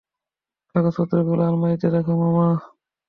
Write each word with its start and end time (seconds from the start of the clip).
কাগজপত্রগুলো 0.75 1.41
আলমারিতে 1.43 1.87
রাখো, 1.89 2.13
মামা। 2.21 2.47